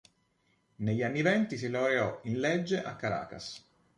Negli 0.77 1.03
anni 1.03 1.21
venti 1.21 1.57
si 1.59 1.69
laureò 1.69 2.21
in 2.23 2.39
legge 2.39 2.81
a 2.81 2.95
Caracas. 2.95 3.63